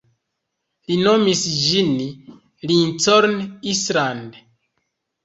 Li 0.91 0.95
nomis 1.07 1.43
ĝin 1.63 1.91
Lincoln 2.71 3.37
Island. 3.75 4.41